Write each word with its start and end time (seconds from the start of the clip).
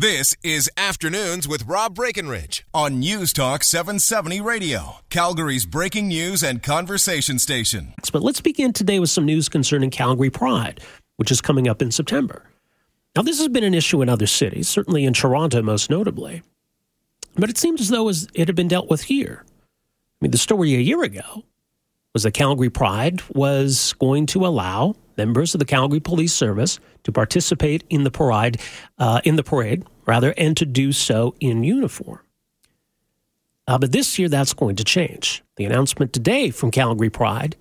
This 0.00 0.32
is 0.44 0.70
Afternoons 0.76 1.48
with 1.48 1.66
Rob 1.66 1.96
Breckenridge 1.96 2.64
on 2.72 3.00
News 3.00 3.32
Talk 3.32 3.64
770 3.64 4.40
Radio, 4.40 4.98
Calgary's 5.10 5.66
breaking 5.66 6.06
news 6.06 6.44
and 6.44 6.62
conversation 6.62 7.40
station. 7.40 7.94
But 8.12 8.22
let's 8.22 8.40
begin 8.40 8.72
today 8.72 9.00
with 9.00 9.10
some 9.10 9.24
news 9.24 9.48
concerning 9.48 9.90
Calgary 9.90 10.30
Pride, 10.30 10.80
which 11.16 11.32
is 11.32 11.40
coming 11.40 11.66
up 11.66 11.82
in 11.82 11.90
September. 11.90 12.44
Now, 13.16 13.22
this 13.22 13.38
has 13.38 13.48
been 13.48 13.64
an 13.64 13.74
issue 13.74 14.00
in 14.00 14.08
other 14.08 14.28
cities, 14.28 14.68
certainly 14.68 15.04
in 15.04 15.14
Toronto 15.14 15.62
most 15.62 15.90
notably, 15.90 16.42
but 17.34 17.50
it 17.50 17.58
seems 17.58 17.80
as 17.80 17.88
though 17.88 18.08
it 18.08 18.46
had 18.46 18.54
been 18.54 18.68
dealt 18.68 18.88
with 18.88 19.02
here. 19.02 19.42
I 19.44 19.50
mean, 20.20 20.30
the 20.30 20.38
story 20.38 20.76
a 20.76 20.78
year 20.78 21.02
ago 21.02 21.42
was 22.14 22.22
that 22.22 22.34
Calgary 22.34 22.70
Pride 22.70 23.20
was 23.34 23.94
going 23.94 24.26
to 24.26 24.46
allow 24.46 24.94
members 25.18 25.54
of 25.54 25.58
the 25.58 25.64
Calgary 25.64 26.00
Police 26.00 26.32
Service 26.32 26.78
to 27.02 27.12
participate 27.12 27.84
in 27.90 28.04
the 28.04 28.10
parade, 28.10 28.58
uh, 28.98 29.20
in 29.24 29.36
the 29.36 29.42
parade 29.42 29.84
rather, 30.06 30.32
and 30.38 30.56
to 30.56 30.64
do 30.64 30.92
so 30.92 31.34
in 31.40 31.64
uniform. 31.64 32.20
Uh, 33.66 33.76
but 33.76 33.92
this 33.92 34.18
year, 34.18 34.30
that's 34.30 34.54
going 34.54 34.76
to 34.76 34.84
change. 34.84 35.42
The 35.56 35.66
announcement 35.66 36.14
today 36.14 36.48
from 36.48 36.70
Calgary 36.70 37.10
Pride 37.10 37.56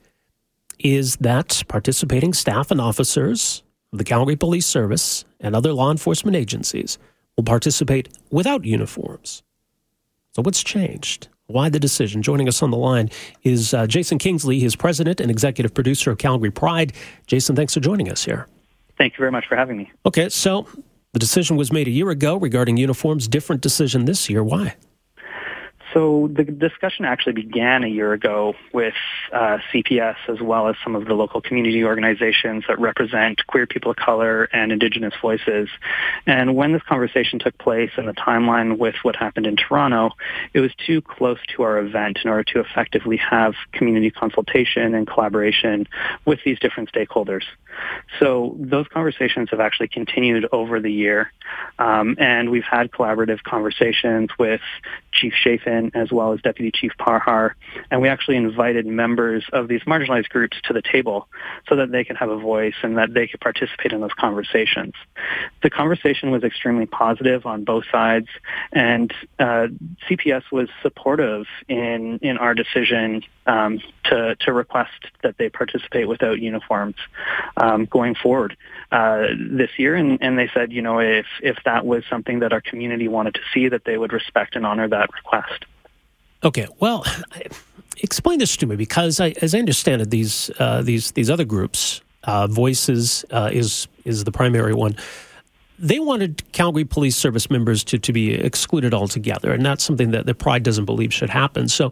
is 0.80 1.18
that 1.18 1.64
participating 1.68 2.34
staff 2.34 2.72
and 2.72 2.80
officers 2.80 3.64
of 3.92 3.98
the 3.98 4.06
Calgary 4.06 4.38
Police 4.38 4.66
Service 4.66 5.26
and 5.42 5.54
other 5.56 5.74
law 5.74 5.92
enforcement 5.92 6.38
agencies 6.38 6.98
will 7.36 7.44
participate 7.44 8.08
without 8.32 8.64
uniforms. 8.64 9.44
So, 10.34 10.42
what's 10.44 10.64
changed? 10.64 11.28
Why 11.50 11.70
the 11.70 11.80
decision? 11.80 12.22
Joining 12.22 12.50
us 12.50 12.62
on 12.62 12.72
the 12.72 12.78
line 12.78 13.10
is 13.44 13.74
uh, 13.74 13.88
Jason 13.88 14.18
Kingsley, 14.18 14.60
his 14.60 14.76
president 14.76 15.22
and 15.22 15.32
executive 15.32 15.74
producer 15.74 16.12
of 16.12 16.18
Calgary 16.18 16.52
Pride. 16.52 16.92
Jason, 17.26 17.56
thanks 17.56 17.74
for 17.74 17.80
joining 17.80 18.12
us 18.12 18.26
here. 18.26 18.48
Thank 18.98 19.14
you 19.14 19.20
very 19.20 19.32
much 19.32 19.46
for 19.48 19.56
having 19.56 19.78
me. 19.78 19.90
Okay, 20.06 20.28
so 20.28 20.68
the 21.14 21.20
decision 21.20 21.56
was 21.56 21.72
made 21.72 21.88
a 21.88 21.92
year 21.92 22.10
ago 22.10 22.36
regarding 22.36 22.76
uniforms. 22.76 23.30
Different 23.30 23.62
decision 23.62 24.04
this 24.04 24.30
year. 24.30 24.44
Why? 24.44 24.76
So 25.94 26.30
the 26.32 26.44
discussion 26.44 27.06
actually 27.06 27.34
began 27.34 27.84
a 27.84 27.88
year 27.88 28.14
ago 28.14 28.56
with 28.74 28.94
uh, 29.32 29.60
CPS 29.72 30.16
as 30.28 30.42
well 30.42 30.68
as 30.68 30.76
some 30.84 30.96
of 30.96 31.06
the 31.06 31.14
local 31.14 31.42
community 31.42 31.84
organizations 31.84 32.66
that 32.68 32.80
represent 32.80 33.46
queer 33.48 33.66
people 33.66 33.92
of 33.92 33.98
color 33.98 34.46
and 34.52 34.72
Indigenous 34.72 35.14
voices. 35.22 35.70
And 36.26 36.56
when 36.56 36.74
this 36.74 36.84
conversation 36.84 37.40
took 37.40 37.58
place 37.58 37.92
and 37.96 38.08
the 38.08 38.14
timeline 38.14 38.78
with 38.78 38.96
what 39.04 39.16
happened 39.16 39.48
in 39.48 39.56
Toronto, 39.56 40.12
it 40.54 40.60
was 40.60 40.72
too 40.86 41.02
close 41.02 41.40
to 41.56 41.64
our 41.64 41.80
event 41.80 42.20
in 42.24 42.30
order 42.30 42.44
to 42.54 42.60
effectively 42.60 43.18
have 43.18 43.54
community 43.72 44.12
consultation 44.12 44.94
and 44.94 45.08
collaboration 45.08 45.88
with 46.26 46.40
these 46.44 46.60
different 46.60 46.92
stakeholders. 46.92 47.44
So 48.20 48.56
those 48.60 48.88
conversations 48.88 49.50
have 49.52 49.60
actually 49.60 49.90
continued 49.90 50.48
over 50.52 50.80
the 50.80 50.92
year. 50.92 51.32
Um, 51.80 52.16
and 52.20 52.50
we've 52.50 52.64
had 52.64 52.92
collaborative 52.92 53.44
conversations 53.44 54.30
with 54.38 54.62
Chief 55.12 55.34
Chaffin 55.34 55.77
as 55.94 56.12
well 56.12 56.34
as 56.34 56.42
Deputy 56.42 56.72
Chief 56.72 56.92
Parhar. 57.00 57.54
And 57.92 58.02
we 58.02 58.10
actually 58.10 58.38
invited 58.38 58.86
members 58.86 59.46
of 59.54 59.68
these 59.68 59.82
marginalized 59.82 60.30
groups 60.30 60.58
to 60.64 60.74
the 60.74 60.82
table 60.82 61.28
so 61.68 61.76
that 61.76 61.92
they 61.92 62.04
could 62.04 62.18
have 62.18 62.30
a 62.30 62.38
voice 62.38 62.76
and 62.84 62.98
that 62.98 63.14
they 63.14 63.28
could 63.28 63.42
participate 63.42 63.94
in 63.94 64.02
those 64.02 64.14
conversations. 64.18 64.94
The 65.64 65.70
conversation 65.70 66.32
was 66.32 66.44
extremely 66.44 66.86
positive 66.86 67.46
on 67.46 67.64
both 67.64 67.86
sides. 67.92 68.28
And 68.72 69.14
uh, 69.40 69.68
CPS 70.10 70.44
was 70.52 70.70
supportive 70.82 71.46
in, 71.68 72.20
in 72.22 72.38
our 72.38 72.54
decision 72.54 73.24
um, 73.46 73.80
to, 74.06 74.36
to 74.42 74.54
request 74.54 75.06
that 75.24 75.38
they 75.38 75.50
participate 75.50 76.08
without 76.08 76.40
uniforms 76.40 76.96
um, 77.56 77.86
going 77.86 78.16
forward 78.16 78.58
uh, 78.92 79.28
this 79.40 79.72
year. 79.78 79.96
And, 79.96 80.18
and 80.22 80.38
they 80.38 80.50
said, 80.54 80.72
you 80.72 80.82
know, 80.82 81.00
if, 81.00 81.26
if 81.42 81.58
that 81.66 81.86
was 81.86 82.04
something 82.10 82.40
that 82.40 82.54
our 82.54 82.62
community 82.62 83.08
wanted 83.08 83.36
to 83.36 83.42
see, 83.54 83.70
that 83.70 83.86
they 83.86 83.98
would 83.98 84.14
respect 84.14 84.56
and 84.56 84.66
honor 84.66 84.88
that 84.88 85.10
request. 85.14 85.66
Okay, 86.48 86.66
well, 86.80 87.04
explain 87.98 88.40
this 88.40 88.56
to 88.56 88.66
me 88.66 88.78
because, 88.78 89.20
I, 89.20 89.34
as 89.42 89.54
I 89.54 89.60
understand 89.60 90.02
it, 90.02 90.12
these 90.12 90.50
uh, 90.60 90.82
these 90.82 91.12
these 91.12 91.30
other 91.30 91.44
groups, 91.44 92.00
uh, 92.24 92.48
Voices 92.48 93.26
uh, 93.32 93.50
is 93.52 93.90
is 94.06 94.24
the 94.24 94.32
primary 94.32 94.74
one. 94.74 94.96
They 95.78 96.00
wanted 96.00 96.50
Calgary 96.54 96.86
Police 96.86 97.18
Service 97.18 97.52
members 97.52 97.84
to, 97.84 98.00
to 98.00 98.14
be 98.14 98.34
excluded 98.34 98.94
altogether, 98.94 99.52
and 99.52 99.66
that's 99.66 99.84
something 99.84 100.12
that 100.12 100.26
the 100.26 100.34
Pride 100.34 100.64
doesn't 100.64 100.86
believe 100.86 101.14
should 101.14 101.30
happen. 101.30 101.68
So, 101.68 101.92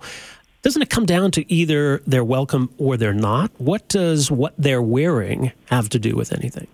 doesn't 0.62 0.82
it 0.82 0.90
come 0.90 1.06
down 1.06 1.32
to 1.32 1.52
either 1.52 2.02
they're 2.08 2.24
welcome 2.24 2.74
or 2.78 2.96
they're 2.96 3.14
not? 3.14 3.52
What 3.58 3.90
does 3.90 4.32
what 4.32 4.54
they're 4.58 4.82
wearing 4.82 5.52
have 5.66 5.90
to 5.90 6.00
do 6.00 6.16
with 6.16 6.32
anything? 6.32 6.68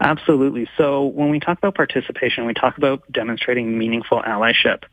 Absolutely. 0.00 0.68
So 0.76 1.06
when 1.06 1.30
we 1.30 1.40
talk 1.40 1.58
about 1.58 1.74
participation, 1.74 2.46
we 2.46 2.54
talk 2.54 2.78
about 2.78 3.02
demonstrating 3.10 3.76
meaningful 3.76 4.22
allyship. 4.22 4.84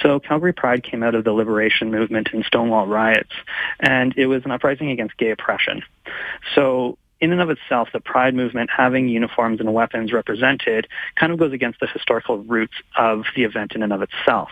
So 0.00 0.20
Calgary 0.20 0.54
Pride 0.54 0.82
came 0.82 1.02
out 1.02 1.14
of 1.14 1.24
the 1.24 1.32
liberation 1.32 1.90
movement 1.90 2.30
and 2.32 2.44
Stonewall 2.44 2.86
riots, 2.86 3.32
and 3.80 4.14
it 4.16 4.26
was 4.26 4.44
an 4.44 4.50
uprising 4.50 4.90
against 4.90 5.16
gay 5.18 5.30
oppression. 5.30 5.82
So 6.54 6.96
in 7.20 7.32
and 7.32 7.42
of 7.42 7.50
itself, 7.50 7.88
the 7.92 8.00
Pride 8.00 8.34
movement 8.34 8.70
having 8.74 9.08
uniforms 9.08 9.60
and 9.60 9.72
weapons 9.74 10.12
represented 10.12 10.88
kind 11.16 11.32
of 11.32 11.38
goes 11.38 11.52
against 11.52 11.80
the 11.80 11.86
historical 11.86 12.38
roots 12.38 12.74
of 12.96 13.24
the 13.36 13.44
event 13.44 13.72
in 13.74 13.82
and 13.82 13.92
of 13.92 14.02
itself 14.02 14.50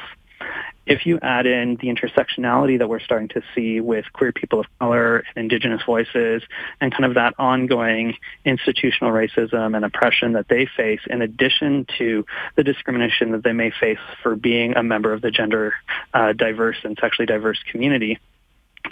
if 0.87 1.07
you 1.07 1.19
add 1.23 1.47
in 1.47 1.77
the 1.77 1.89
intersectionality 1.89 2.79
that 2.79 2.89
we're 2.89 3.01
starting 3.01 3.29
to 3.29 3.43
see 3.55 3.81
with 3.81 4.05
queer 4.13 4.33
people 4.33 4.61
of 4.61 4.67
color 4.81 5.19
and 5.19 5.45
indigenous 5.45 5.83
voices 5.85 6.43
and 6.81 6.93
kind 6.93 7.05
of 7.05 7.15
that 7.15 7.35
ongoing 7.39 8.17
institutional 8.45 9.13
racism 9.13 9.77
and 9.77 9.85
oppression 9.85 10.33
that 10.33 10.49
they 10.49 10.67
face 10.77 11.01
in 11.09 11.23
addition 11.23 11.87
to 11.99 12.27
the 12.57 12.65
discrimination 12.65 13.33
that 13.33 13.45
they 13.45 13.53
may 13.53 13.71
face 13.71 13.99
for 14.23 14.35
being 14.35 14.77
a 14.77 14.83
member 14.83 15.13
of 15.13 15.23
the 15.23 15.31
gender 15.31 15.75
uh, 16.15 16.33
diverse 16.33 16.79
and 16.83 16.99
sexually 17.01 17.27
diverse 17.27 17.59
community, 17.71 18.19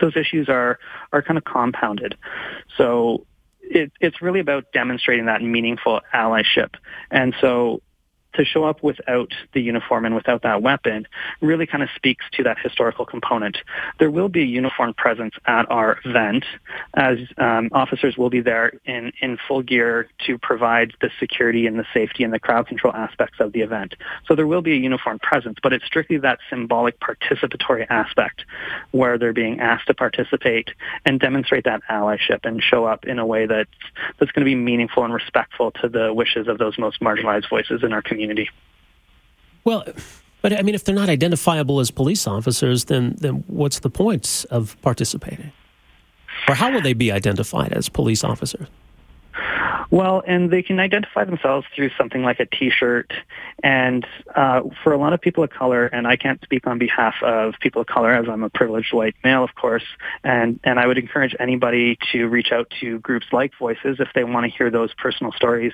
those 0.01 0.17
issues 0.17 0.49
are, 0.49 0.79
are 1.13 1.23
kind 1.23 1.39
of 1.39 1.45
compounded. 1.45 2.17
So 2.77 3.27
it, 3.63 3.93
it's 4.01 4.23
really 4.23 4.41
about 4.41 4.73
demonstrating 4.73 5.27
that 5.27 5.43
meaningful 5.43 6.01
allyship. 6.15 6.75
And 7.11 7.35
so 7.41 7.83
to 8.35 8.45
show 8.45 8.65
up 8.65 8.83
without 8.83 9.33
the 9.53 9.61
uniform 9.61 10.05
and 10.05 10.15
without 10.15 10.43
that 10.43 10.63
weapon 10.63 11.07
really 11.41 11.67
kind 11.67 11.83
of 11.83 11.89
speaks 11.97 12.25
to 12.33 12.43
that 12.45 12.59
historical 12.59 13.05
component. 13.05 13.59
There 13.99 14.11
will 14.11 14.29
be 14.29 14.43
a 14.43 14.47
uniform 14.47 14.95
presence 14.95 15.35
at 15.47 15.71
our 15.71 15.99
event 16.05 16.45
as 16.95 17.19
um, 17.39 17.71
officers 17.73 18.17
will 18.17 18.31
be 18.31 18.41
there 18.41 18.73
in, 18.85 19.13
in 19.21 19.39
full 19.49 19.63
gear 19.63 20.09
to 20.27 20.39
provide 20.39 20.93
the 21.01 21.11
security 21.19 21.67
and 21.67 21.79
the 21.79 21.87
safety 21.93 22.25
and 22.25 22.33
the 22.33 22.39
crowd 22.39 22.67
control 22.67 22.95
aspects 22.95 23.41
of 23.41 23.53
the 23.53 23.61
event. 23.61 23.95
So 24.27 24.35
there 24.35 24.47
will 24.47 24.63
be 24.63 24.73
a 24.73 24.77
uniform 24.77 25.19
presence, 25.19 25.59
but 25.63 25.73
it's 25.73 25.85
strictly 25.85 26.19
that 26.19 26.39
symbolic 26.49 26.99
participatory 27.01 27.87
aspect 27.91 28.45
where 28.93 29.19
they're 29.19 29.33
being 29.33 29.61
asked 29.61 29.89
to 29.89 29.95
participate 29.95 30.71
and 31.05 31.19
demonstrate 31.19 31.65
that 31.65 31.81
allyship 31.91 32.41
and 32.45 32.63
show 32.63 32.85
up 32.85 33.07
in 33.07 33.19
a 33.19 33.27
way 33.27 33.47
that's, 33.47 33.71
that's 34.19 34.31
going 34.33 34.45
to 34.45 34.49
be 34.49 34.55
meaningful 34.55 35.05
and 35.05 35.13
respectful 35.13 35.73
to 35.73 35.89
the 35.89 36.13
wishes 36.15 36.47
of 36.47 36.59
those 36.59 36.79
most 36.79 37.01
marginalized 37.01 37.49
voices 37.49 37.83
in 37.83 37.93
our 37.93 38.03
community 38.03 38.20
community. 38.21 38.51
Well, 39.65 39.85
but 40.43 40.53
I 40.59 40.63
mean, 40.63 40.75
if 40.75 40.85
they're 40.85 40.95
not 40.95 41.09
identifiable 41.09 41.81
as 41.81 41.91
police 41.91 42.27
officers, 42.27 42.85
then 42.85 43.17
then 43.19 43.45
what's 43.47 43.81
the 43.81 43.91
point 43.91 44.45
of 44.51 44.77
participating? 44.83 45.53
Or 46.49 46.55
how 46.55 46.73
will 46.73 46.81
they 46.81 46.95
be 46.95 47.13
identified 47.13 47.73
as 47.73 47.89
police 47.89 48.25
officers? 48.25 48.67
Well, 49.91 50.23
and 50.25 50.51
they 50.53 50.63
can 50.63 50.79
identify 50.79 51.25
themselves 51.25 51.67
through 51.75 51.91
something 51.99 52.23
like 52.23 52.39
a 52.39 52.47
T-shirt. 52.47 53.13
And 53.63 54.07
uh, 54.35 54.63
for 54.85 54.93
a 54.93 54.99
lot 54.99 55.13
of 55.13 55.21
people 55.21 55.43
of 55.43 55.51
color, 55.51 55.87
and 55.87 56.07
I 56.07 56.17
can't 56.17 56.41
speak 56.43 56.69
on 56.69 56.79
behalf 56.79 57.15
of 57.23 57.55
people 57.61 57.83
of 57.83 57.89
color 57.89 58.15
as 58.15 58.29
I'm 58.29 58.45
a 58.45 58.51
privileged 58.51 58.93
white 58.93 59.17
male, 59.25 59.43
of 59.43 59.55
course, 59.57 59.83
and, 60.23 60.61
and 60.63 60.79
I 60.79 60.87
would 60.87 60.97
encourage 60.97 61.35
anybody 61.41 61.99
to 62.13 62.29
reach 62.29 62.53
out 62.53 62.73
to 62.81 63.01
groups 63.01 63.27
like 63.33 63.51
Voices 63.59 63.97
if 63.99 64.09
they 64.15 64.23
want 64.23 64.45
to 64.45 64.57
hear 64.57 64.71
those 64.71 64.95
personal 64.95 65.33
stories. 65.33 65.73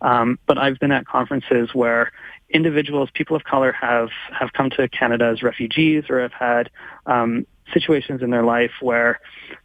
Um, 0.00 0.38
but 0.46 0.56
I've 0.56 0.78
been 0.78 0.92
at 0.92 1.06
conferences 1.06 1.68
where 1.74 2.12
individuals, 2.48 3.10
people 3.12 3.36
of 3.36 3.44
color 3.44 3.72
have, 3.72 4.08
have 4.32 4.54
come 4.54 4.70
to 4.70 4.88
Canada 4.88 5.26
as 5.26 5.42
refugees 5.42 6.04
or 6.08 6.22
have 6.22 6.32
had 6.32 6.70
um, 7.04 7.46
situations 7.74 8.22
in 8.22 8.30
their 8.30 8.42
life 8.42 8.72
where 8.80 9.20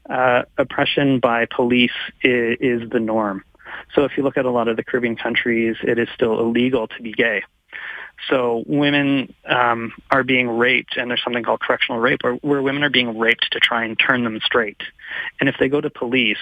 uh, 0.09 0.43
oppression 0.57 1.21
by 1.21 1.45
police 1.45 1.91
is, 2.21 2.57
is 2.59 2.89
the 2.89 2.99
norm. 2.99 3.43
So 3.93 4.03
if 4.05 4.17
you 4.17 4.23
look 4.23 4.37
at 4.37 4.45
a 4.45 4.51
lot 4.51 4.67
of 4.67 4.77
the 4.77 4.83
Caribbean 4.83 5.15
countries, 5.15 5.77
it 5.83 5.97
is 5.99 6.07
still 6.13 6.39
illegal 6.39 6.87
to 6.87 7.01
be 7.01 7.11
gay. 7.11 7.43
So 8.29 8.63
women 8.65 9.33
um, 9.45 9.93
are 10.09 10.23
being 10.23 10.49
raped, 10.49 10.97
and 10.97 11.09
there's 11.09 11.23
something 11.23 11.43
called 11.43 11.59
correctional 11.59 12.01
rape, 12.01 12.23
where, 12.23 12.35
where 12.35 12.61
women 12.61 12.83
are 12.83 12.89
being 12.89 13.17
raped 13.17 13.51
to 13.51 13.59
try 13.59 13.83
and 13.83 13.99
turn 13.99 14.23
them 14.23 14.39
straight. 14.43 14.81
And 15.39 15.47
if 15.49 15.55
they 15.59 15.69
go 15.69 15.81
to 15.81 15.89
police, 15.89 16.39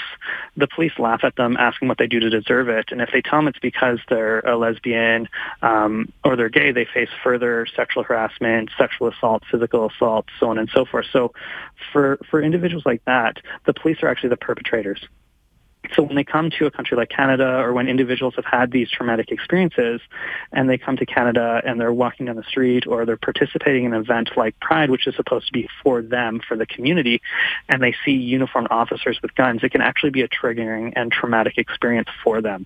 the 0.55 0.67
police 0.67 0.93
laugh 0.97 1.23
at 1.23 1.35
them, 1.35 1.57
asking 1.57 1.87
what 1.87 1.97
they 1.97 2.07
do 2.07 2.19
to 2.19 2.29
deserve 2.29 2.69
it. 2.69 2.91
And 2.91 3.01
if 3.01 3.09
they 3.11 3.21
tell 3.21 3.39
them 3.39 3.47
it's 3.47 3.59
because 3.59 3.99
they're 4.07 4.39
a 4.39 4.55
lesbian 4.55 5.27
um, 5.61 6.11
or 6.23 6.35
they're 6.35 6.49
gay, 6.49 6.71
they 6.71 6.85
face 6.85 7.09
further 7.23 7.65
sexual 7.75 8.03
harassment, 8.03 8.69
sexual 8.77 9.09
assault, 9.09 9.43
physical 9.51 9.89
assault, 9.89 10.25
so 10.39 10.49
on 10.49 10.57
and 10.57 10.69
so 10.73 10.85
forth. 10.85 11.07
So 11.11 11.33
for 11.91 12.19
for 12.29 12.41
individuals 12.41 12.85
like 12.85 13.03
that, 13.05 13.37
the 13.65 13.73
police 13.73 13.97
are 14.03 14.07
actually 14.07 14.29
the 14.29 14.37
perpetrators. 14.37 15.05
So 15.95 16.03
when 16.03 16.15
they 16.15 16.23
come 16.23 16.49
to 16.57 16.65
a 16.65 16.71
country 16.71 16.97
like 16.97 17.09
Canada 17.09 17.57
or 17.59 17.73
when 17.73 17.87
individuals 17.87 18.33
have 18.35 18.45
had 18.45 18.71
these 18.71 18.89
traumatic 18.89 19.31
experiences 19.31 20.01
and 20.51 20.69
they 20.69 20.77
come 20.77 20.97
to 20.97 21.05
Canada 21.05 21.61
and 21.65 21.79
they're 21.79 21.93
walking 21.93 22.25
down 22.25 22.35
the 22.35 22.43
street 22.43 22.87
or 22.87 23.05
they're 23.05 23.17
participating 23.17 23.85
in 23.85 23.93
an 23.93 24.01
event 24.01 24.31
like 24.35 24.59
Pride, 24.59 24.89
which 24.89 25.07
is 25.07 25.15
supposed 25.15 25.47
to 25.47 25.53
be 25.53 25.69
for 25.83 26.01
them, 26.01 26.41
for 26.47 26.57
the 26.57 26.65
community, 26.65 27.21
and 27.69 27.81
they 27.81 27.95
see 28.05 28.11
uniformed 28.11 28.69
officers 28.71 29.19
with 29.21 29.35
guns, 29.35 29.63
it 29.63 29.71
can 29.71 29.81
actually 29.81 30.09
be 30.09 30.21
a 30.21 30.27
triggering 30.27 30.93
and 30.95 31.11
traumatic 31.11 31.57
experience 31.57 32.09
for 32.23 32.41
them. 32.41 32.65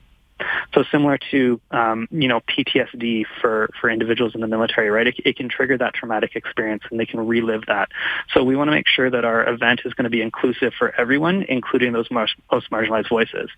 So 0.74 0.84
similar 0.92 1.18
to 1.32 1.60
um, 1.72 2.08
you 2.12 2.28
know 2.28 2.42
PTSD 2.42 3.26
for 3.42 3.70
for 3.80 3.90
individuals 3.90 4.36
in 4.36 4.42
the 4.42 4.48
military, 4.48 4.90
right? 4.90 5.08
It, 5.08 5.16
it, 5.26 5.38
can 5.38 5.50
trigger 5.50 5.78
that 5.78 5.94
traumatic 5.94 6.36
experience, 6.36 6.84
and 6.90 7.00
they 7.00 7.06
can 7.06 7.26
relive 7.26 7.66
that. 7.68 7.90
So 8.34 8.44
we 8.44 8.56
want 8.56 8.68
to 8.68 8.72
make 8.72 8.88
sure 8.88 9.10
that 9.10 9.26
our 9.26 9.48
event 9.48 9.82
is 9.86 9.94
going 9.94 10.04
to 10.04 10.10
be 10.10 10.22
inclusive 10.22 10.74
for 10.78 10.94
everyone, 11.00 11.44
including 11.48 11.94
those 11.94 12.10
most 12.12 12.36
marginalized 12.72 13.10
voices. 13.10 13.50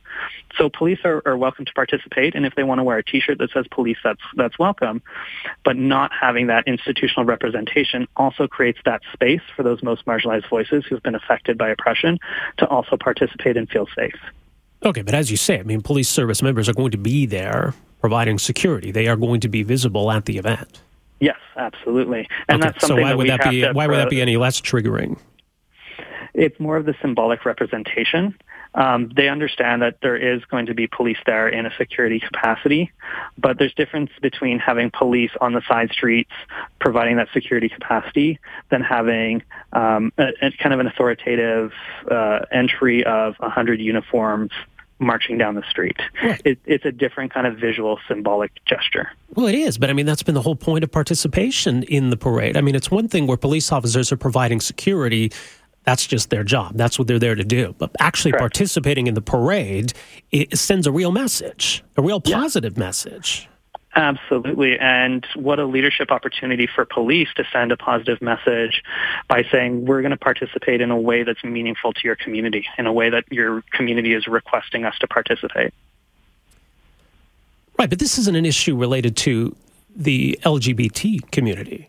So 0.57 0.69
police 0.69 0.99
are, 1.03 1.21
are 1.25 1.37
welcome 1.37 1.65
to 1.65 1.73
participate, 1.73 2.35
and 2.35 2.45
if 2.45 2.55
they 2.55 2.63
want 2.63 2.79
to 2.79 2.83
wear 2.83 2.97
a 2.97 3.03
T-shirt 3.03 3.37
that 3.39 3.51
says 3.51 3.65
police, 3.71 3.97
that's 4.03 4.21
that's 4.35 4.57
welcome. 4.59 5.01
But 5.63 5.77
not 5.77 6.11
having 6.13 6.47
that 6.47 6.67
institutional 6.67 7.25
representation 7.25 8.07
also 8.15 8.47
creates 8.47 8.79
that 8.85 9.01
space 9.13 9.41
for 9.55 9.63
those 9.63 9.81
most 9.83 10.05
marginalized 10.05 10.49
voices 10.49 10.85
who've 10.87 11.03
been 11.03 11.15
affected 11.15 11.57
by 11.57 11.69
oppression 11.69 12.19
to 12.57 12.67
also 12.67 12.97
participate 12.97 13.57
and 13.57 13.69
feel 13.69 13.87
safe. 13.95 14.15
Okay, 14.83 15.01
but 15.01 15.13
as 15.13 15.29
you 15.29 15.37
say, 15.37 15.59
I 15.59 15.63
mean, 15.63 15.81
police 15.81 16.09
service 16.09 16.41
members 16.41 16.69
are 16.69 16.73
going 16.73 16.91
to 16.91 16.97
be 16.97 17.25
there 17.25 17.73
providing 17.99 18.39
security. 18.39 18.91
They 18.91 19.07
are 19.07 19.17
going 19.17 19.41
to 19.41 19.49
be 19.49 19.63
visible 19.63 20.11
at 20.11 20.25
the 20.25 20.37
event. 20.37 20.81
Yes, 21.19 21.37
absolutely, 21.57 22.27
and 22.47 22.61
okay, 22.61 22.71
that's 22.71 22.87
something 22.87 22.97
so 22.97 23.01
why 23.01 23.09
that 23.09 23.17
would 23.17 23.29
that 23.29 23.49
be? 23.49 23.65
Why 23.65 23.87
would 23.87 23.97
that 23.97 24.09
be 24.09 24.21
any 24.21 24.37
less 24.37 24.61
triggering? 24.61 25.19
It's 26.33 26.57
more 26.59 26.77
of 26.77 26.85
the 26.85 26.95
symbolic 27.01 27.43
representation. 27.43 28.37
Um, 28.75 29.12
they 29.16 29.30
understand 29.30 29.81
that 29.81 29.98
there 30.01 30.16
is 30.16 30.45
going 30.45 30.68
to 30.68 30.74
be 30.74 30.88
police 30.88 31.18
there 31.25 31.50
in 31.50 31.66
a 31.66 31.71
security 31.77 32.19
capacity, 32.19 32.92
but 33.38 33.57
there's 33.57 33.74
difference 33.74 34.12
between 34.21 34.60
having 34.60 34.92
police 34.92 35.31
on 35.42 35.54
the 35.54 35.62
side 35.68 35.92
streets 35.92 36.31
providing 36.80 37.18
that 37.18 37.30
security 37.33 37.69
capacity 37.69 38.39
than 38.69 38.81
having 38.81 39.42
um, 39.74 40.13
a, 40.18 40.27
a 40.42 40.51
kind 40.51 40.74
of 40.74 40.80
an 40.80 40.88
authoritative 40.88 41.71
uh, 42.10 42.39
entry 42.51 43.04
of 43.06 43.36
100 43.39 43.81
uniforms 43.81 44.51
marching 45.00 45.38
down 45.38 45.56
the 45.56 45.63
street. 45.69 45.98
Right. 46.21 46.42
It, 46.44 46.60
it's 46.66 46.86
a 46.86 46.92
different 46.92 47.33
kind 47.33 47.48
of 47.48 47.57
visual 47.57 48.00
symbolic 48.07 48.51
gesture. 48.66 49.10
Well, 49.33 49.48
it 49.48 49.56
is, 49.56 49.77
but 49.77 49.89
I 49.89 49.94
mean, 49.94 50.06
that's 50.06 50.24
been 50.24 50.36
the 50.36 50.42
whole 50.42 50.56
point 50.56 50.83
of 50.83 50.92
participation 50.92 51.83
in 51.83 52.10
the 52.10 52.18
parade. 52.18 52.57
I 52.57 52.62
mean, 52.62 52.75
it's 52.75 52.92
one 52.92 53.07
thing 53.07 53.25
where 53.25 53.38
police 53.38 53.71
officers 53.71 54.12
are 54.12 54.18
providing 54.18 54.60
security. 54.60 55.31
That's 55.89 56.06
just 56.06 56.30
their 56.30 56.44
job. 56.44 56.74
That's 56.75 57.00
what 57.00 57.07
they're 57.07 57.18
there 57.18 57.33
to 57.33 57.44
do. 57.44 57.74
But 57.80 57.89
actually 58.00 58.33
Correct. 58.33 58.41
participating 58.41 59.07
in 59.07 59.15
the 59.15 59.24
parade 59.24 59.91
it 60.31 60.56
sends 60.56 60.86
a 60.86 60.91
real 60.91 61.12
message, 61.12 61.83
a 61.97 62.03
real 62.03 62.21
positive 62.21 62.77
yeah. 62.77 62.83
message. 62.86 63.50
Absolutely. 63.95 64.77
And 64.77 65.25
what 65.33 65.57
a 65.57 65.65
leadership 65.65 66.12
opportunity 66.12 66.68
for 66.68 66.86
police 66.86 67.30
to 67.38 67.44
send 67.51 67.71
a 67.71 67.77
positive 67.77 68.21
message 68.21 68.83
by 69.27 69.44
saying, 69.51 69.86
we're 69.86 70.03
going 70.03 70.12
to 70.12 70.18
participate 70.18 70.80
in 70.80 70.91
a 70.91 71.00
way 71.00 71.24
that's 71.24 71.44
meaningful 71.44 71.94
to 71.94 72.01
your 72.03 72.15
community, 72.15 72.68
in 72.77 72.85
a 72.85 72.94
way 72.94 73.09
that 73.09 73.24
your 73.31 73.63
community 73.74 74.13
is 74.13 74.27
requesting 74.27 74.85
us 74.85 74.95
to 75.00 75.07
participate. 75.07 75.74
Right, 77.80 77.89
but 77.89 77.97
this 77.97 78.19
isn't 78.19 78.35
an 78.35 78.45
issue 78.45 78.77
related 78.77 79.18
to 79.18 79.56
the 79.95 80.39
LGBT 80.44 81.31
community. 81.31 81.88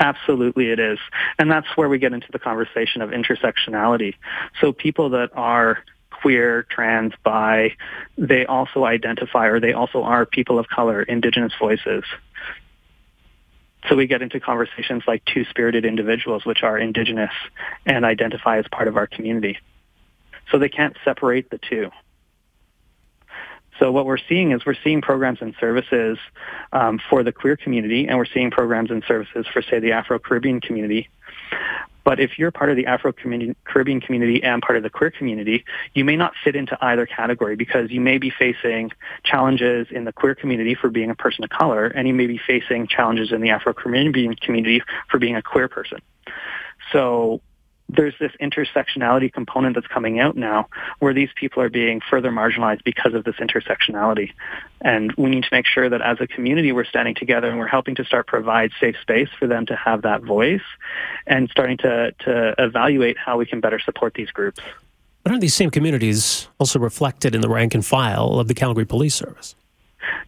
Absolutely, 0.00 0.70
it 0.70 0.80
is. 0.80 0.98
And 1.38 1.50
that's 1.50 1.66
where 1.76 1.88
we 1.88 1.98
get 1.98 2.14
into 2.14 2.32
the 2.32 2.38
conversation 2.38 3.02
of 3.02 3.10
intersectionality. 3.10 4.14
So 4.60 4.72
people 4.72 5.10
that 5.10 5.30
are 5.34 5.78
queer, 6.10 6.64
trans, 6.64 7.12
bi, 7.22 7.76
they 8.16 8.46
also 8.46 8.84
identify 8.84 9.46
or 9.48 9.60
they 9.60 9.74
also 9.74 10.02
are 10.02 10.24
people 10.24 10.58
of 10.58 10.68
color, 10.68 11.02
indigenous 11.02 11.52
voices. 11.58 12.02
So 13.88 13.96
we 13.96 14.06
get 14.06 14.22
into 14.22 14.40
conversations 14.40 15.02
like 15.06 15.24
two-spirited 15.26 15.84
individuals, 15.84 16.44
which 16.44 16.62
are 16.62 16.78
indigenous 16.78 17.32
and 17.86 18.04
identify 18.04 18.58
as 18.58 18.66
part 18.70 18.88
of 18.88 18.96
our 18.96 19.06
community. 19.06 19.58
So 20.50 20.58
they 20.58 20.68
can't 20.68 20.96
separate 21.04 21.50
the 21.50 21.58
two. 21.58 21.90
So 23.80 23.90
what 23.90 24.06
we're 24.06 24.18
seeing 24.28 24.52
is 24.52 24.64
we're 24.64 24.74
seeing 24.84 25.00
programs 25.00 25.38
and 25.40 25.54
services 25.58 26.18
um, 26.72 27.00
for 27.08 27.24
the 27.24 27.32
queer 27.32 27.56
community, 27.56 28.06
and 28.06 28.18
we're 28.18 28.26
seeing 28.26 28.50
programs 28.50 28.90
and 28.90 29.02
services 29.08 29.46
for, 29.52 29.62
say, 29.62 29.80
the 29.80 29.92
Afro-Caribbean 29.92 30.60
community. 30.60 31.08
But 32.04 32.20
if 32.20 32.38
you're 32.38 32.50
part 32.50 32.70
of 32.70 32.76
the 32.76 32.86
Afro-Caribbean 32.86 34.00
community 34.00 34.42
and 34.42 34.62
part 34.62 34.76
of 34.76 34.82
the 34.82 34.90
queer 34.90 35.10
community, 35.10 35.64
you 35.94 36.04
may 36.04 36.16
not 36.16 36.34
fit 36.44 36.56
into 36.56 36.76
either 36.80 37.06
category 37.06 37.56
because 37.56 37.90
you 37.90 38.00
may 38.00 38.18
be 38.18 38.30
facing 38.30 38.92
challenges 39.24 39.86
in 39.90 40.04
the 40.04 40.12
queer 40.12 40.34
community 40.34 40.74
for 40.74 40.90
being 40.90 41.10
a 41.10 41.14
person 41.14 41.42
of 41.44 41.50
color, 41.50 41.86
and 41.86 42.06
you 42.06 42.14
may 42.14 42.26
be 42.26 42.38
facing 42.38 42.86
challenges 42.86 43.32
in 43.32 43.40
the 43.40 43.50
Afro-Caribbean 43.50 44.34
community 44.36 44.82
for 45.10 45.18
being 45.18 45.36
a 45.36 45.42
queer 45.42 45.68
person. 45.68 46.00
So 46.92 47.40
there's 47.94 48.14
this 48.18 48.32
intersectionality 48.40 49.32
component 49.32 49.74
that's 49.74 49.86
coming 49.86 50.20
out 50.20 50.36
now 50.36 50.68
where 50.98 51.12
these 51.12 51.30
people 51.34 51.62
are 51.62 51.68
being 51.68 52.00
further 52.08 52.30
marginalized 52.30 52.84
because 52.84 53.14
of 53.14 53.24
this 53.24 53.36
intersectionality. 53.36 54.32
And 54.80 55.12
we 55.16 55.30
need 55.30 55.42
to 55.44 55.48
make 55.52 55.66
sure 55.66 55.88
that 55.88 56.00
as 56.00 56.18
a 56.20 56.26
community 56.26 56.72
we're 56.72 56.84
standing 56.84 57.14
together 57.14 57.48
and 57.48 57.58
we're 57.58 57.66
helping 57.66 57.94
to 57.96 58.04
start 58.04 58.26
provide 58.26 58.70
safe 58.80 58.96
space 59.00 59.28
for 59.38 59.46
them 59.46 59.66
to 59.66 59.76
have 59.76 60.02
that 60.02 60.22
voice 60.22 60.62
and 61.26 61.48
starting 61.50 61.78
to, 61.78 62.12
to 62.20 62.54
evaluate 62.58 63.18
how 63.18 63.38
we 63.38 63.46
can 63.46 63.60
better 63.60 63.78
support 63.78 64.14
these 64.14 64.30
groups. 64.30 64.60
But 65.22 65.32
aren't 65.32 65.42
these 65.42 65.54
same 65.54 65.70
communities 65.70 66.48
also 66.58 66.78
reflected 66.78 67.34
in 67.34 67.40
the 67.40 67.48
rank 67.48 67.74
and 67.74 67.84
file 67.84 68.38
of 68.38 68.48
the 68.48 68.54
Calgary 68.54 68.86
Police 68.86 69.14
Service? 69.14 69.54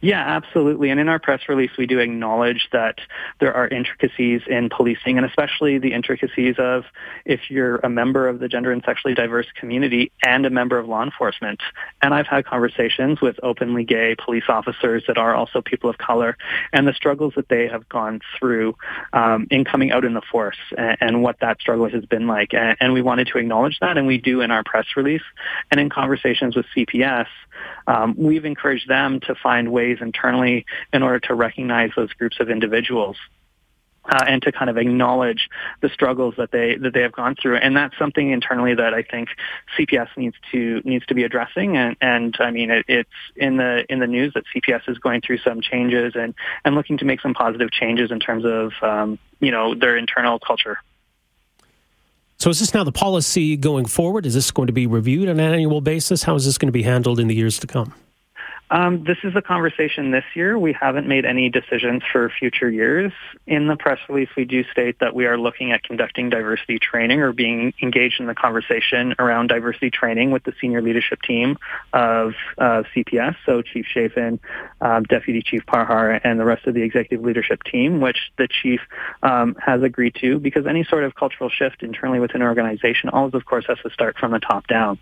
Yeah, 0.02 0.20
absolutely. 0.20 0.90
And 0.90 0.98
in 0.98 1.08
our 1.08 1.20
press 1.20 1.42
release, 1.48 1.70
we 1.78 1.86
do 1.86 2.00
acknowledge 2.00 2.68
that 2.72 2.98
there 3.38 3.54
are 3.54 3.68
intricacies 3.68 4.42
in 4.48 4.68
policing, 4.68 5.16
and 5.16 5.24
especially 5.24 5.78
the 5.78 5.92
intricacies 5.92 6.56
of 6.58 6.82
if 7.24 7.38
you're 7.48 7.76
a 7.76 7.88
member 7.88 8.28
of 8.28 8.40
the 8.40 8.48
gender 8.48 8.72
and 8.72 8.82
sexually 8.84 9.14
diverse 9.14 9.46
community 9.54 10.10
and 10.26 10.44
a 10.44 10.50
member 10.50 10.76
of 10.76 10.88
law 10.88 11.04
enforcement. 11.04 11.60
And 12.02 12.12
I've 12.12 12.26
had 12.26 12.44
conversations 12.44 13.20
with 13.20 13.36
openly 13.44 13.84
gay 13.84 14.16
police 14.18 14.42
officers 14.48 15.04
that 15.06 15.18
are 15.18 15.36
also 15.36 15.62
people 15.62 15.88
of 15.88 15.98
color, 15.98 16.36
and 16.72 16.88
the 16.88 16.94
struggles 16.94 17.34
that 17.36 17.48
they 17.48 17.68
have 17.68 17.88
gone 17.88 18.22
through 18.36 18.74
um, 19.12 19.46
in 19.52 19.64
coming 19.64 19.92
out 19.92 20.04
in 20.04 20.14
the 20.14 20.22
force, 20.32 20.58
and, 20.76 20.96
and 21.00 21.22
what 21.22 21.38
that 21.42 21.60
struggle 21.60 21.88
has 21.88 22.04
been 22.06 22.26
like. 22.26 22.54
And, 22.54 22.76
and 22.80 22.92
we 22.92 23.02
wanted 23.02 23.28
to 23.28 23.38
acknowledge 23.38 23.78
that, 23.80 23.96
and 23.96 24.08
we 24.08 24.18
do 24.18 24.40
in 24.40 24.50
our 24.50 24.64
press 24.64 24.86
release. 24.96 25.22
And 25.70 25.78
in 25.78 25.90
conversations 25.90 26.56
with 26.56 26.66
CPS, 26.76 27.28
um, 27.86 28.14
we've 28.18 28.44
encouraged 28.44 28.88
them 28.88 29.20
to 29.20 29.36
find 29.36 29.70
ways 29.70 29.91
internally 30.00 30.64
in 30.92 31.02
order 31.02 31.20
to 31.20 31.34
recognize 31.34 31.90
those 31.96 32.12
groups 32.12 32.38
of 32.40 32.50
individuals. 32.50 33.16
Uh, 34.04 34.24
and 34.26 34.42
to 34.42 34.50
kind 34.50 34.68
of 34.68 34.76
acknowledge 34.76 35.48
the 35.80 35.88
struggles 35.88 36.34
that 36.36 36.50
they 36.50 36.74
that 36.74 36.92
they 36.92 37.02
have 37.02 37.12
gone 37.12 37.36
through, 37.40 37.54
and 37.54 37.76
that's 37.76 37.96
something 37.96 38.32
internally 38.32 38.74
that 38.74 38.92
I 38.92 39.04
think 39.04 39.28
CPS 39.78 40.08
needs 40.16 40.34
to 40.50 40.82
needs 40.84 41.06
to 41.06 41.14
be 41.14 41.22
addressing. 41.22 41.76
And, 41.76 41.96
and 42.00 42.36
I 42.40 42.50
mean, 42.50 42.72
it, 42.72 42.84
it's 42.88 43.10
in 43.36 43.58
the 43.58 43.84
in 43.88 44.00
the 44.00 44.08
news 44.08 44.34
that 44.34 44.42
CPS 44.52 44.88
is 44.88 44.98
going 44.98 45.20
through 45.20 45.38
some 45.38 45.60
changes 45.60 46.14
and 46.16 46.34
and 46.64 46.74
looking 46.74 46.98
to 46.98 47.04
make 47.04 47.20
some 47.20 47.32
positive 47.32 47.70
changes 47.70 48.10
in 48.10 48.18
terms 48.18 48.44
of 48.44 48.72
um, 48.82 49.20
you 49.38 49.52
know 49.52 49.72
their 49.72 49.96
internal 49.96 50.40
culture. 50.40 50.78
So 52.42 52.50
is 52.50 52.58
this 52.58 52.74
now 52.74 52.82
the 52.82 52.90
policy 52.90 53.56
going 53.56 53.86
forward? 53.86 54.26
Is 54.26 54.34
this 54.34 54.50
going 54.50 54.66
to 54.66 54.72
be 54.72 54.84
reviewed 54.84 55.28
on 55.28 55.38
an 55.38 55.54
annual 55.54 55.80
basis? 55.80 56.24
How 56.24 56.34
is 56.34 56.44
this 56.44 56.58
going 56.58 56.66
to 56.66 56.72
be 56.72 56.82
handled 56.82 57.20
in 57.20 57.28
the 57.28 57.36
years 57.36 57.56
to 57.60 57.68
come? 57.68 57.94
Um, 58.72 59.04
this 59.04 59.18
is 59.22 59.36
a 59.36 59.42
conversation 59.42 60.12
this 60.12 60.24
year. 60.34 60.58
We 60.58 60.72
haven't 60.72 61.06
made 61.06 61.26
any 61.26 61.50
decisions 61.50 62.02
for 62.10 62.30
future 62.30 62.70
years. 62.70 63.12
In 63.46 63.66
the 63.66 63.76
press 63.76 63.98
release, 64.08 64.30
we 64.34 64.46
do 64.46 64.64
state 64.72 64.98
that 65.00 65.14
we 65.14 65.26
are 65.26 65.36
looking 65.36 65.72
at 65.72 65.82
conducting 65.82 66.30
diversity 66.30 66.78
training 66.78 67.20
or 67.20 67.34
being 67.34 67.74
engaged 67.82 68.18
in 68.18 68.24
the 68.24 68.34
conversation 68.34 69.14
around 69.18 69.48
diversity 69.48 69.90
training 69.90 70.30
with 70.30 70.42
the 70.44 70.54
senior 70.58 70.80
leadership 70.80 71.20
team 71.20 71.58
of 71.92 72.32
uh, 72.56 72.82
CPS, 72.96 73.36
so 73.44 73.60
Chief 73.60 73.84
Chaffin, 73.84 74.40
um, 74.80 75.02
Deputy 75.02 75.42
Chief 75.42 75.66
Parhar, 75.66 76.18
and 76.24 76.40
the 76.40 76.44
rest 76.46 76.66
of 76.66 76.72
the 76.72 76.80
executive 76.80 77.22
leadership 77.22 77.62
team, 77.64 78.00
which 78.00 78.32
the 78.38 78.48
chief 78.48 78.80
um, 79.22 79.54
has 79.56 79.82
agreed 79.82 80.14
to, 80.22 80.38
because 80.38 80.66
any 80.66 80.82
sort 80.84 81.04
of 81.04 81.14
cultural 81.14 81.50
shift 81.50 81.82
internally 81.82 82.20
within 82.20 82.40
an 82.40 82.48
organization 82.48 83.10
always, 83.10 83.34
of 83.34 83.44
course, 83.44 83.66
has 83.68 83.76
to 83.80 83.90
start 83.90 84.16
from 84.16 84.32
the 84.32 84.40
top 84.40 84.66
down. 84.66 84.98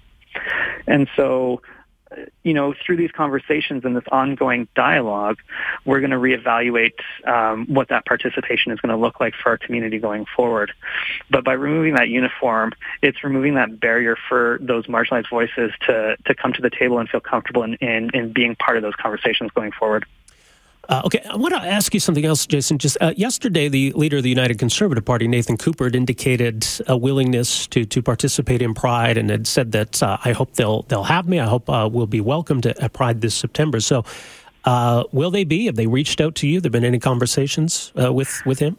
And 0.86 1.08
so 1.16 1.62
you 2.42 2.54
know, 2.54 2.74
through 2.84 2.96
these 2.96 3.10
conversations 3.12 3.84
and 3.84 3.96
this 3.96 4.04
ongoing 4.10 4.68
dialogue, 4.74 5.38
we're 5.84 6.00
going 6.00 6.10
to 6.10 6.16
reevaluate 6.16 6.94
um, 7.26 7.66
what 7.66 7.88
that 7.88 8.04
participation 8.06 8.72
is 8.72 8.80
going 8.80 8.90
to 8.90 8.96
look 8.96 9.20
like 9.20 9.34
for 9.34 9.50
our 9.50 9.58
community 9.58 9.98
going 9.98 10.26
forward. 10.36 10.72
But 11.30 11.44
by 11.44 11.52
removing 11.52 11.94
that 11.94 12.08
uniform, 12.08 12.72
it's 13.02 13.22
removing 13.22 13.54
that 13.54 13.78
barrier 13.78 14.16
for 14.28 14.58
those 14.60 14.86
marginalized 14.86 15.30
voices 15.30 15.72
to, 15.86 16.16
to 16.24 16.34
come 16.34 16.52
to 16.54 16.62
the 16.62 16.70
table 16.70 16.98
and 16.98 17.08
feel 17.08 17.20
comfortable 17.20 17.62
in, 17.62 17.74
in, 17.74 18.10
in 18.14 18.32
being 18.32 18.56
part 18.56 18.76
of 18.76 18.82
those 18.82 18.94
conversations 18.94 19.50
going 19.54 19.72
forward. 19.72 20.04
Uh, 20.88 21.02
okay, 21.04 21.22
I 21.30 21.36
want 21.36 21.54
to 21.54 21.60
ask 21.60 21.94
you 21.94 22.00
something 22.00 22.24
else, 22.24 22.46
Jason. 22.46 22.78
Just 22.78 22.96
uh, 23.00 23.12
yesterday, 23.16 23.68
the 23.68 23.92
leader 23.92 24.16
of 24.16 24.22
the 24.22 24.28
United 24.28 24.58
Conservative 24.58 25.04
Party, 25.04 25.28
Nathan 25.28 25.56
Cooper, 25.56 25.86
indicated 25.86 26.66
a 26.88 26.96
willingness 26.96 27.66
to 27.68 27.84
to 27.84 28.02
participate 28.02 28.60
in 28.62 28.74
Pride, 28.74 29.16
and 29.16 29.30
had 29.30 29.46
said 29.46 29.72
that 29.72 30.02
uh, 30.02 30.18
I 30.24 30.32
hope 30.32 30.54
they'll 30.54 30.82
they'll 30.82 31.04
have 31.04 31.28
me. 31.28 31.38
I 31.38 31.46
hope 31.46 31.68
uh, 31.70 31.88
we'll 31.90 32.06
be 32.06 32.20
welcomed 32.20 32.66
at 32.66 32.92
Pride 32.92 33.20
this 33.20 33.34
September. 33.34 33.78
So, 33.80 34.04
uh, 34.64 35.04
will 35.12 35.30
they 35.30 35.44
be? 35.44 35.66
Have 35.66 35.76
they 35.76 35.86
reached 35.86 36.20
out 36.20 36.34
to 36.36 36.48
you? 36.48 36.60
There 36.60 36.70
been 36.70 36.84
any 36.84 36.98
conversations 36.98 37.92
uh, 38.00 38.12
with 38.12 38.42
with 38.44 38.58
him? 38.58 38.76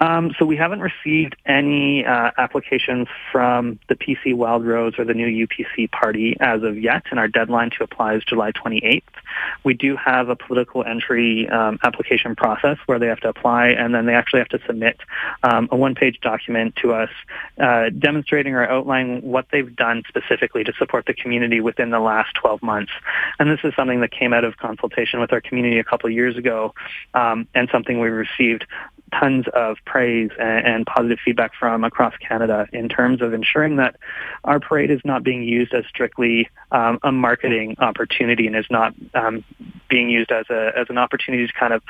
Um, 0.00 0.34
so 0.38 0.44
we 0.44 0.56
haven't 0.56 0.80
received 0.80 1.36
any 1.46 2.04
uh, 2.04 2.32
applications 2.36 3.06
from 3.30 3.78
the 3.88 3.94
PC 3.94 4.34
Wildrose 4.34 4.98
or 4.98 5.04
the 5.04 5.14
new 5.14 5.46
UPC 5.46 5.90
party 5.90 6.36
as 6.40 6.62
of 6.62 6.78
yet, 6.78 7.04
and 7.10 7.20
our 7.20 7.28
deadline 7.28 7.70
to 7.78 7.84
apply 7.84 8.16
is 8.16 8.24
July 8.24 8.50
28th. 8.52 9.02
We 9.62 9.74
do 9.74 9.96
have 9.96 10.28
a 10.28 10.36
political 10.36 10.84
entry 10.84 11.48
um, 11.48 11.78
application 11.82 12.34
process 12.34 12.78
where 12.86 12.98
they 12.98 13.06
have 13.06 13.20
to 13.20 13.28
apply, 13.28 13.68
and 13.68 13.94
then 13.94 14.06
they 14.06 14.14
actually 14.14 14.40
have 14.40 14.48
to 14.48 14.60
submit 14.66 15.00
um, 15.44 15.68
a 15.70 15.76
one-page 15.76 16.20
document 16.20 16.76
to 16.76 16.92
us 16.92 17.10
uh, 17.58 17.90
demonstrating 17.90 18.54
or 18.54 18.68
outlining 18.68 19.22
what 19.22 19.46
they've 19.52 19.74
done 19.76 20.02
specifically 20.08 20.64
to 20.64 20.72
support 20.78 21.06
the 21.06 21.14
community 21.14 21.60
within 21.60 21.90
the 21.90 22.00
last 22.00 22.34
12 22.34 22.62
months. 22.62 22.92
And 23.38 23.48
this 23.48 23.60
is 23.62 23.72
something 23.76 24.00
that 24.00 24.10
came 24.10 24.32
out 24.32 24.44
of 24.44 24.56
consultation 24.56 25.20
with 25.20 25.32
our 25.32 25.40
community 25.40 25.78
a 25.78 25.84
couple 25.84 26.10
years 26.10 26.36
ago, 26.36 26.74
um, 27.14 27.46
and 27.54 27.68
something 27.70 28.00
we 28.00 28.08
received 28.08 28.66
tons 29.12 29.46
of 29.54 29.76
praise 29.84 30.30
and, 30.38 30.66
and, 30.66 30.86
positive 30.86 31.18
feedback 31.24 31.52
from 31.58 31.84
across 31.84 32.14
Canada 32.16 32.66
in 32.72 32.88
terms 32.88 33.22
of 33.22 33.32
ensuring 33.32 33.76
that 33.76 33.96
our 34.44 34.60
parade 34.60 34.90
is 34.90 35.00
not 35.04 35.22
being 35.22 35.42
used 35.42 35.72
as 35.74 35.84
strictly 35.86 36.48
um, 36.72 36.98
a 37.02 37.12
marketing 37.12 37.76
opportunity 37.78 38.46
and 38.46 38.56
is 38.56 38.66
not 38.70 38.94
um, 39.14 39.44
being 39.88 40.10
used 40.10 40.30
as 40.30 40.46
a 40.50 40.72
as 40.76 40.86
an 40.90 40.98
opportunity 40.98 41.46
to 41.46 41.52
kind 41.52 41.72
of 41.72 41.82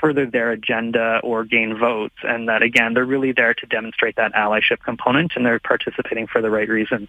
further 0.00 0.26
their 0.26 0.50
agenda 0.50 1.20
or 1.22 1.44
gain 1.44 1.76
votes, 1.78 2.16
and 2.22 2.48
that 2.48 2.62
again 2.62 2.94
they're 2.94 3.04
really 3.04 3.32
there 3.32 3.54
to 3.54 3.66
demonstrate 3.66 4.16
that 4.16 4.32
allyship 4.34 4.78
component 4.84 5.32
and 5.36 5.44
they're 5.44 5.60
participating 5.60 6.26
for 6.26 6.40
the 6.40 6.50
right 6.50 6.68
reasons. 6.68 7.08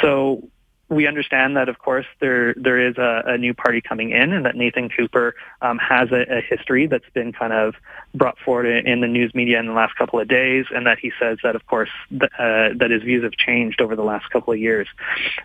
So 0.00 0.48
we 0.90 1.06
understand 1.06 1.56
that, 1.56 1.68
of 1.68 1.78
course, 1.78 2.06
there 2.20 2.54
there 2.54 2.78
is 2.88 2.96
a, 2.96 3.22
a 3.26 3.38
new 3.38 3.52
party 3.52 3.80
coming 3.80 4.10
in, 4.10 4.32
and 4.32 4.46
that 4.46 4.56
Nathan 4.56 4.88
Cooper 4.88 5.34
um, 5.60 5.78
has 5.78 6.10
a, 6.12 6.38
a, 6.38 6.40
history 6.40 6.86
that's 6.86 7.08
been 7.12 7.32
kind 7.32 7.52
of 7.52 7.74
brought 8.14 8.38
forward 8.38 8.64
in 8.66 9.00
the 9.00 9.06
news 9.06 9.34
media 9.34 9.60
in 9.60 9.66
the 9.66 9.72
last 9.72 9.96
couple 9.96 10.18
of 10.18 10.28
days, 10.28 10.64
and 10.70 10.86
that 10.86 10.98
he 10.98 11.12
says 11.20 11.38
that, 11.42 11.54
of 11.54 11.66
course, 11.66 11.90
uh, 12.12 12.70
that 12.74 12.88
his 12.90 13.02
views 13.02 13.22
have 13.22 13.32
changed 13.32 13.82
over 13.82 13.96
the 13.96 14.02
last 14.02 14.30
couple 14.30 14.52
of 14.52 14.58
years, 14.58 14.88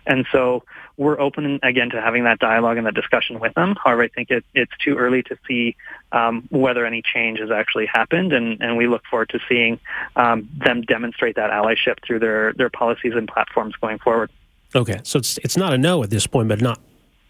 and 0.06 0.26
so 0.32 0.62
we're 0.96 1.18
open 1.20 1.58
again 1.62 1.90
to 1.90 2.00
having 2.00 2.24
that 2.24 2.38
dialogue 2.38 2.76
and 2.76 2.86
that 2.86 2.94
discussion 2.94 3.40
with 3.40 3.52
them. 3.54 3.76
However, 3.82 4.04
I 4.04 4.08
think 4.08 4.30
it, 4.30 4.44
it's 4.54 4.72
too 4.82 4.96
early 4.96 5.24
to 5.24 5.36
see 5.46 5.76
um, 6.12 6.46
whether 6.50 6.86
any 6.86 7.02
change 7.02 7.40
has 7.40 7.50
actually 7.50 7.86
happened, 7.86 8.32
and, 8.32 8.62
and 8.62 8.76
we 8.76 8.86
look 8.86 9.02
forward 9.10 9.28
to 9.30 9.40
seeing 9.48 9.80
um, 10.16 10.48
them 10.56 10.82
demonstrate 10.82 11.36
that 11.36 11.50
allyship 11.50 11.96
through 12.02 12.20
their 12.20 12.52
their 12.54 12.70
policies 12.70 13.12
and 13.14 13.28
platforms 13.28 13.74
going 13.80 13.98
forward. 13.98 14.30
Okay, 14.74 15.00
so 15.04 15.18
it's 15.18 15.38
it's 15.38 15.56
not 15.56 15.72
a 15.72 15.78
no 15.78 16.02
at 16.02 16.10
this 16.10 16.26
point, 16.26 16.48
but 16.48 16.60
not 16.60 16.80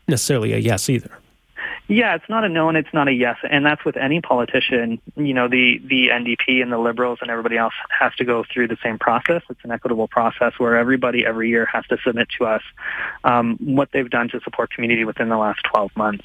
necessarily 0.09 0.53
a 0.53 0.59
yes 0.59 0.89
either. 0.89 1.11
Yeah, 1.87 2.15
it's 2.15 2.29
not 2.31 2.45
a 2.45 2.49
no 2.49 2.71
and 2.71 2.79
it's 2.79 2.93
not 2.95 3.09
a 3.09 3.13
yes, 3.13 3.37
and 3.49 3.65
that's 3.67 3.85
with 3.85 3.99
any 3.99 4.23
politician. 4.23 5.01
You 5.17 5.35
know, 5.35 5.49
the 5.49 5.79
the 5.85 6.09
NDP 6.09 6.63
and 6.63 6.73
the 6.73 6.79
Liberals 6.79 7.19
and 7.21 7.31
everybody 7.31 7.59
else 7.59 7.75
has 7.91 8.15
to 8.17 8.25
go 8.25 8.45
through 8.51 8.69
the 8.69 8.79
same 8.83 8.99
process. 8.99 9.43
It's 9.51 9.61
an 9.65 9.71
equitable 9.71 10.09
process 10.09 10.55
where 10.57 10.79
everybody 10.79 11.27
every 11.27 11.51
year 11.51 11.67
has 11.67 11.85
to 11.89 11.99
submit 12.03 12.29
to 12.39 12.47
us 12.47 12.63
um, 13.25 13.59
what 13.61 13.91
they've 13.93 14.09
done 14.09 14.31
to 14.31 14.41
support 14.41 14.71
community 14.71 15.05
within 15.05 15.29
the 15.29 15.37
last 15.37 15.61
12 15.71 15.95
months, 15.95 16.25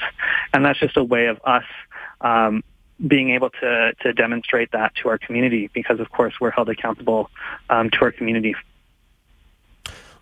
and 0.54 0.64
that's 0.64 0.80
just 0.80 0.96
a 0.96 1.04
way 1.04 1.28
of 1.28 1.40
us. 1.44 1.66
Um, 2.22 2.64
being 3.08 3.30
able 3.30 3.50
to, 3.50 3.94
to 4.02 4.12
demonstrate 4.12 4.74
that 4.74 4.94
to 4.94 5.08
our 5.08 5.18
community 5.18 5.70
because 5.74 6.02
of 6.02 6.12
course 6.12 6.34
we're 6.42 6.52
held 6.52 6.68
accountable 6.68 7.30
um, 7.70 7.90
to 7.90 8.02
our 8.02 8.12
community 8.12 8.54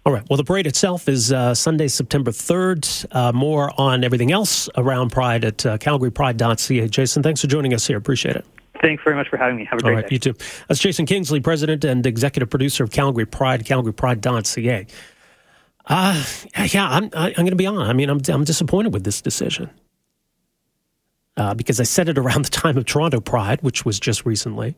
all 0.07 0.13
right. 0.13 0.23
Well, 0.29 0.37
the 0.37 0.45
parade 0.45 0.65
itself 0.65 1.09
is 1.09 1.33
uh, 1.33 1.53
Sunday, 1.53 1.89
September 1.89 2.31
3rd. 2.31 3.05
Uh, 3.13 3.33
more 3.33 3.77
on 3.77 4.05
everything 4.05 4.31
else 4.31 4.69
around 4.77 5.11
Pride 5.11 5.43
at 5.43 5.65
uh, 5.65 5.77
calgarypride.ca. 5.79 6.87
Jason, 6.87 7.21
thanks 7.21 7.41
for 7.41 7.47
joining 7.47 7.73
us 7.73 7.85
here. 7.85 7.97
Appreciate 7.97 8.37
it. 8.37 8.45
Thanks 8.81 9.03
very 9.03 9.17
much 9.17 9.27
for 9.27 9.35
having 9.35 9.57
me. 9.57 9.65
Have 9.65 9.79
a 9.79 9.81
great 9.81 9.91
All 9.91 9.95
right, 9.97 10.07
day. 10.07 10.15
You 10.15 10.19
too. 10.19 10.33
That's 10.69 10.79
Jason 10.79 11.05
Kingsley, 11.07 11.41
President 11.41 11.83
and 11.83 12.05
Executive 12.05 12.49
Producer 12.49 12.85
of 12.85 12.91
Calgary 12.91 13.25
Pride, 13.25 13.65
calgarypride.ca. 13.65 14.87
Uh, 15.87 16.23
yeah, 16.71 16.87
I'm, 16.89 17.09
I'm 17.13 17.33
going 17.33 17.47
to 17.47 17.57
be 17.57 17.65
on. 17.65 17.77
I 17.77 17.91
mean, 17.91 18.09
I'm, 18.09 18.21
I'm 18.29 18.45
disappointed 18.45 18.93
with 18.93 19.03
this 19.03 19.21
decision. 19.21 19.69
Uh, 21.35 21.53
because 21.53 21.81
I 21.81 21.83
said 21.83 22.07
it 22.07 22.17
around 22.17 22.45
the 22.45 22.49
time 22.49 22.77
of 22.77 22.85
Toronto 22.85 23.19
Pride, 23.19 23.61
which 23.61 23.83
was 23.83 23.99
just 23.99 24.25
recently 24.25 24.77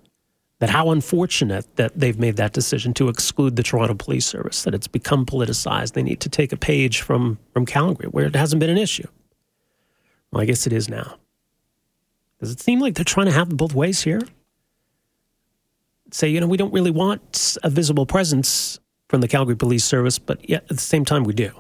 that 0.59 0.69
how 0.69 0.91
unfortunate 0.91 1.65
that 1.77 1.97
they've 1.97 2.19
made 2.19 2.35
that 2.35 2.53
decision 2.53 2.93
to 2.93 3.07
exclude 3.07 3.55
the 3.55 3.63
Toronto 3.63 3.95
Police 3.95 4.25
Service, 4.25 4.63
that 4.63 4.75
it's 4.75 4.87
become 4.87 5.25
politicized. 5.25 5.93
They 5.93 6.03
need 6.03 6.19
to 6.19 6.29
take 6.29 6.51
a 6.51 6.57
page 6.57 7.01
from, 7.01 7.39
from 7.53 7.65
Calgary, 7.65 8.09
where 8.09 8.25
it 8.25 8.35
hasn't 8.35 8.59
been 8.59 8.69
an 8.69 8.77
issue. 8.77 9.07
Well, 10.31 10.41
I 10.41 10.45
guess 10.45 10.67
it 10.67 10.73
is 10.73 10.89
now. 10.89 11.15
Does 12.39 12.51
it 12.51 12.59
seem 12.59 12.79
like 12.79 12.95
they're 12.95 13.05
trying 13.05 13.27
to 13.27 13.33
have 13.33 13.49
it 13.49 13.57
both 13.57 13.73
ways 13.73 14.01
here? 14.01 14.21
Say, 16.11 16.29
you 16.29 16.41
know, 16.41 16.47
we 16.47 16.57
don't 16.57 16.73
really 16.73 16.91
want 16.91 17.57
a 17.63 17.69
visible 17.69 18.05
presence 18.05 18.79
from 19.07 19.21
the 19.21 19.27
Calgary 19.27 19.55
Police 19.55 19.85
Service, 19.85 20.19
but 20.19 20.47
yet 20.49 20.63
at 20.63 20.75
the 20.75 20.77
same 20.77 21.05
time, 21.05 21.23
we 21.23 21.33
do. 21.33 21.51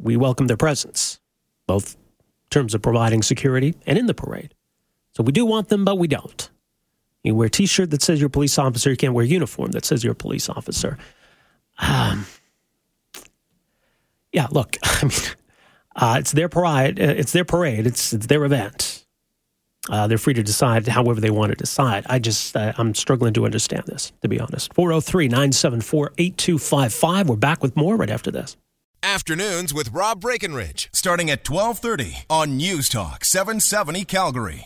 We 0.00 0.16
welcome 0.16 0.48
their 0.48 0.56
presence, 0.56 1.18
both 1.66 1.94
in 1.94 2.50
terms 2.50 2.74
of 2.74 2.82
providing 2.82 3.22
security 3.22 3.74
and 3.86 3.98
in 3.98 4.06
the 4.06 4.14
parade. 4.14 4.54
So 5.12 5.22
we 5.22 5.32
do 5.32 5.46
want 5.46 5.68
them, 5.68 5.84
but 5.84 5.98
we 5.98 6.08
don't. 6.08 6.50
You 7.24 7.34
wear 7.34 7.46
a 7.46 7.50
T-shirt 7.50 7.90
that 7.90 8.02
says 8.02 8.20
you're 8.20 8.28
a 8.28 8.30
police 8.30 8.56
officer. 8.58 8.90
You 8.90 8.96
can't 8.96 9.14
wear 9.14 9.24
a 9.24 9.28
uniform 9.28 9.72
that 9.72 9.84
says 9.84 10.04
you're 10.04 10.12
a 10.12 10.16
police 10.16 10.48
officer. 10.48 10.96
Um, 11.78 12.26
yeah, 14.32 14.46
look, 14.50 14.76
I 14.84 15.04
mean, 15.04 15.12
uh, 15.96 16.16
it's 16.18 16.32
their 16.32 16.50
parade. 16.50 17.00
Uh, 17.00 17.14
it's 17.16 17.32
their 17.32 17.44
parade. 17.44 17.86
It's 17.86 18.12
it's 18.12 18.26
their 18.26 18.44
event. 18.44 19.04
Uh, 19.90 20.06
they're 20.06 20.16
free 20.18 20.32
to 20.34 20.42
decide 20.42 20.86
however 20.88 21.20
they 21.20 21.30
want 21.30 21.50
to 21.50 21.56
decide. 21.56 22.06
I 22.08 22.18
just 22.18 22.56
uh, 22.56 22.72
I'm 22.78 22.94
struggling 22.94 23.34
to 23.34 23.44
understand 23.44 23.84
this, 23.86 24.12
to 24.22 24.28
be 24.28 24.40
honest. 24.40 24.72
403-974-8255. 24.74 27.26
We're 27.26 27.36
back 27.36 27.62
with 27.62 27.76
more 27.76 27.96
right 27.96 28.08
after 28.10 28.30
this. 28.30 28.56
Afternoons 29.02 29.74
with 29.74 29.92
Rob 29.92 30.22
Breckenridge, 30.22 30.88
starting 30.94 31.30
at 31.30 31.46
1230 31.48 32.24
on 32.30 32.56
News 32.56 32.88
Talk 32.88 33.26
770 33.26 34.06
Calgary. 34.06 34.62